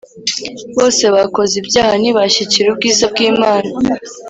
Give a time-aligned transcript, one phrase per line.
[0.77, 3.69] bose bakoze ibyaha, ntibashyikira ubwiza bw'Imana